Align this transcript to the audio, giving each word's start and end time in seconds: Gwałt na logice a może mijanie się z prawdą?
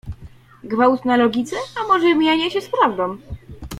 Gwałt 0.63 1.05
na 1.05 1.17
logice 1.17 1.55
a 1.83 1.87
może 1.87 2.15
mijanie 2.15 2.51
się 2.51 2.61
z 2.61 2.69
prawdą? 2.81 3.17